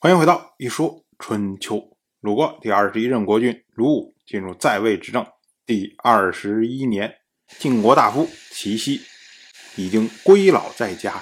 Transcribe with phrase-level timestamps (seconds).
[0.00, 1.74] 欢迎回到《一说春秋》。
[2.20, 5.26] 鲁国第二十一任国君鲁武进入在位执政
[5.66, 7.16] 第二十一年，
[7.58, 9.00] 晋国大夫齐奚
[9.74, 11.20] 已经归老在家。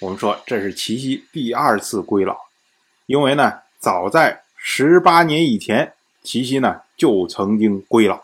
[0.00, 2.36] 我们说这是齐奚第二次归老，
[3.06, 5.92] 因为呢，早在十八年以前，
[6.24, 8.20] 齐奚呢就曾经归老。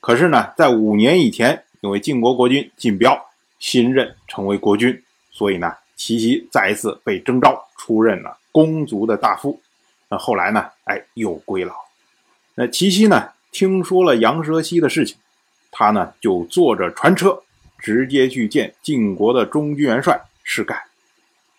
[0.00, 3.22] 可是呢，在五年以前，因为晋国国君晋彪
[3.58, 4.98] 新任成为国君，
[5.30, 9.60] 所以呢，齐奚再一次被征召出任了公族的大夫。
[10.08, 11.74] 那后来呢，哎，又归老。
[12.54, 15.18] 那齐奚呢，听说了杨蛇溪的事情，
[15.70, 17.42] 他呢就坐着船车，
[17.78, 20.86] 直接去见晋国的中军元帅士盖。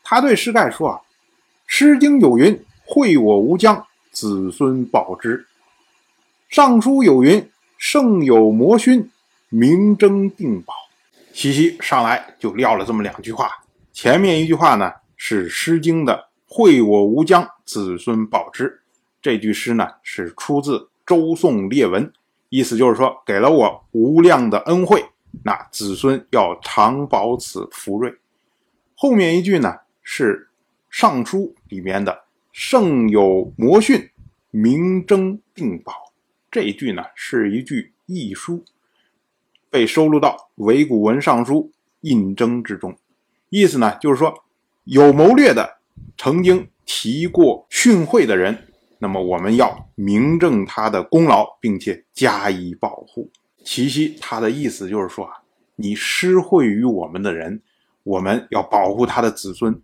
[0.04, 0.98] 他对士盖说：“啊，
[1.68, 5.38] 《诗经》有云，‘惠我无疆，子孙保之’；
[6.50, 9.12] 尚书有云。”圣有魔勋，
[9.50, 10.74] 明争定保。
[11.32, 13.52] 西西上来就撂了这么两句话。
[13.94, 18.82] 前面一句话呢是《诗经》的“惠我无疆，子孙保之”。
[19.22, 22.12] 这句诗呢是出自周宋列文，
[22.50, 25.04] 意思就是说给了我无量的恩惠，
[25.44, 28.16] 那子孙要常保此福瑞。
[28.96, 30.50] 后面一句呢是
[30.90, 32.24] 《尚书》里面的
[32.54, 34.10] “圣有魔训，
[34.52, 36.14] 明争定保”。
[36.50, 38.64] 这一句呢是一句异书，
[39.70, 42.98] 被收录到《伪古文尚书印征》之中。
[43.50, 44.46] 意思呢就是说，
[44.86, 45.77] 有谋略的
[46.18, 48.68] 曾经提过训诲的人，
[49.00, 53.30] 那么我们要明证他的功劳，并且加以保护。
[53.64, 55.34] 齐奚他的意思就是说啊，
[55.76, 57.62] 你施惠于我们的人，
[58.04, 59.82] 我们要保护他的子孙。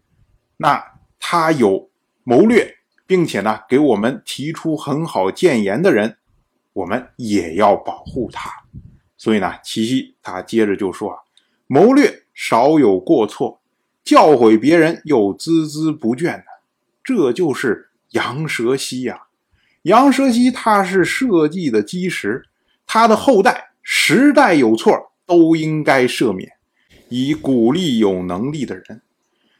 [0.57, 0.83] 那
[1.19, 1.89] 他有
[2.23, 6.17] 谋略，并且呢给我们提出很好谏言的人。
[6.73, 8.49] 我们也要保护他，
[9.15, 11.19] 所以呢，齐奚他接着就说啊，
[11.67, 13.61] 谋略少有过错，
[14.03, 16.43] 教诲别人又孜孜不倦的，
[17.03, 19.23] 这就是杨蛇溪呀。
[19.83, 22.43] 杨蛇溪他是社稷的基石，
[22.85, 26.51] 他的后代十代有错都应该赦免，
[27.09, 29.01] 以鼓励有能力的人。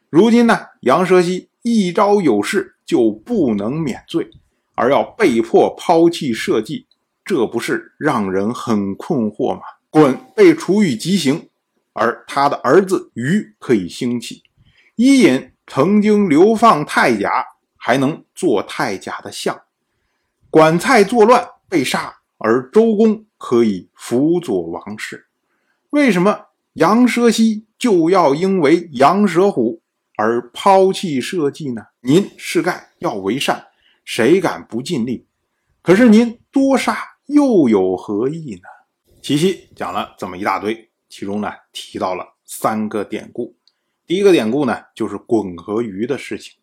[0.10, 4.30] 如今呢，杨蛇溪一朝有事就不能免罪，
[4.76, 6.86] 而要被迫抛弃社稷。
[7.26, 9.62] 这不是让人很困惑吗？
[9.90, 11.48] 鲧被处以极刑，
[11.94, 14.44] 而他的儿子禹可以兴起。
[14.96, 17.46] 伊尹曾经流放太甲，
[17.78, 19.62] 还能做太甲的相。
[20.50, 25.28] 管蔡作乱被杀，而周公可以辅佐王室。
[25.92, 29.82] 为什么杨蛇溪就要因为杨蛇虎
[30.18, 31.84] 而抛弃社稷呢？
[32.02, 33.68] 您是盖要为善，
[34.04, 35.26] 谁敢不尽力？
[35.82, 36.98] 可是您多杀。
[37.28, 38.68] 又有何意呢？
[39.22, 43.56] 齐奚讲了这么一大堆，其中呢提到了三个典故。
[44.08, 46.56] 第一个典故呢就是鲧和禹的事情。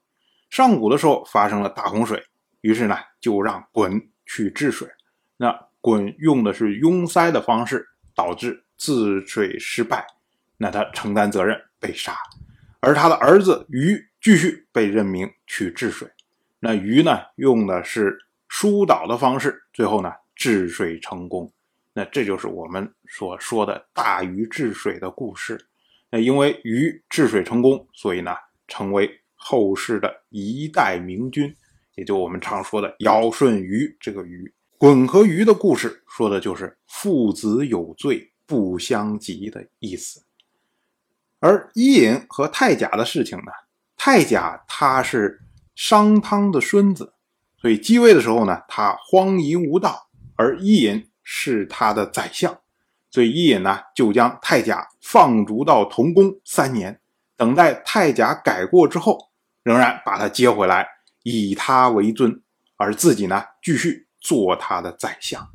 [0.51, 2.21] 上古的时候发生了大洪水，
[2.63, 4.89] 于是呢就让鲧去治水。
[5.37, 10.05] 那鲧用的是拥塞的方式，导致治水失败，
[10.57, 12.13] 那他承担责任被杀。
[12.81, 16.11] 而他的儿子禹继续被任命去治水。
[16.59, 18.19] 那禹呢用的是
[18.49, 20.13] 疏导的方式，最后呢。
[20.41, 21.53] 治水成功，
[22.01, 25.61] 那这就是我们所说的大禹治水的故事。
[26.11, 28.35] 那因为禹治水成功，所以呢，
[28.67, 31.55] 成为后世的一代明君，
[31.97, 34.51] 也就我们常说的尧舜禹这个禹。
[34.79, 40.25] 鲧和禹的故事，说的就是父子有罪不相及的意思。
[41.39, 43.53] 而伊尹和太甲的事情呢，
[43.95, 45.39] 太甲他是
[45.75, 47.13] 商汤的孙子，
[47.61, 50.07] 所以继位的时候呢，他荒淫无道。
[50.37, 52.59] 而伊尹是他的宰相，
[53.09, 57.01] 所以伊尹呢就将太甲放逐到同宫三年，
[57.37, 59.31] 等待太甲改过之后，
[59.63, 60.85] 仍然把他接回来，
[61.23, 62.43] 以他为尊，
[62.77, 65.49] 而自己呢继续做他的宰相。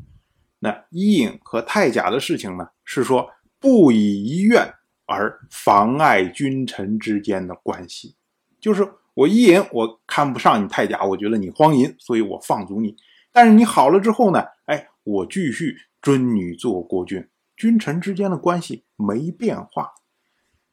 [0.59, 4.73] 那伊尹和太甲的事情呢，是说不以一愿
[5.05, 8.15] 而妨碍君臣之间的关系，
[8.61, 12.95] 就是我伊尹我看不上你太甲，我觉得你荒淫，所以我放逐你。
[13.33, 14.41] 但是你好了之后呢？
[14.67, 17.25] 哎，我继续尊你做国君，
[17.55, 19.93] 君臣之间的关系没变化。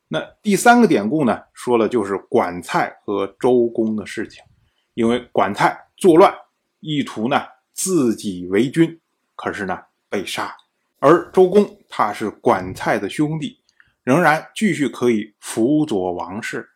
[0.08, 4.42] 那第三个典故呢，说了就是管蔡和周公的事情。
[4.94, 6.34] 因为管蔡作乱，
[6.80, 7.42] 意图呢
[7.72, 9.00] 自己为君，
[9.34, 10.54] 可是呢被杀。
[10.98, 13.58] 而周公他是管蔡的兄弟，
[14.02, 16.68] 仍然继续可以辅佐王室。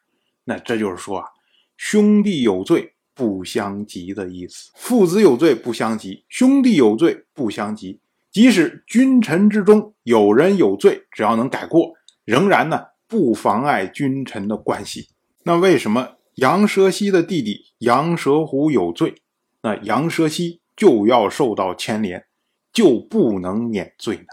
[0.44, 1.28] 那这就是说啊，
[1.76, 2.95] 兄弟有罪。
[3.16, 7.98] 不相及的意思，父子有罪不相及，兄弟有罪不相及。
[8.30, 11.94] 即使君臣之中有人有罪，只要能改过，
[12.26, 15.08] 仍然呢不妨碍君臣的关系。
[15.44, 19.14] 那为什么杨蛇溪的弟弟杨蛇虎有罪，
[19.62, 22.26] 那杨蛇溪就要受到牵连，
[22.70, 24.26] 就不能免罪呢？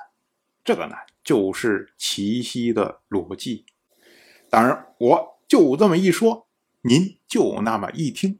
[0.65, 3.65] 这个呢，就是齐溪的逻辑。
[4.49, 6.47] 当然，我就这么一说，
[6.81, 8.39] 您就那么一听。